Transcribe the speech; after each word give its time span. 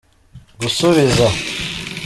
gusubiza. 0.59 1.25